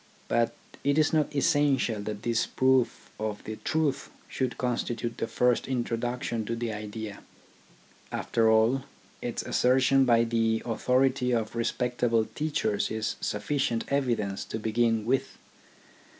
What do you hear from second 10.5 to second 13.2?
authority of respectable teachers is